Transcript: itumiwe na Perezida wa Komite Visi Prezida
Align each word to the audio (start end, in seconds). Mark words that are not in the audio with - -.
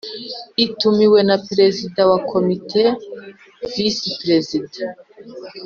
itumiwe 0.65 1.19
na 1.29 1.37
Perezida 1.47 2.01
wa 2.11 2.19
Komite 2.31 2.81
Visi 3.71 4.09
Prezida 4.19 4.83